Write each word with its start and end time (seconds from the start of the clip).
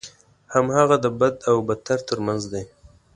هماغه 0.53 0.97
د 1.05 1.05
بد 1.19 1.35
او 1.49 1.55
بدتر 1.67 1.99
ترمنځ 2.09 2.41
دی. 2.51 2.63